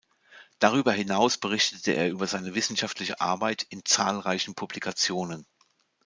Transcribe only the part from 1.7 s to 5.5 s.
er über seine wissenschaftliche Arbeit in zahlreichen Publikationen.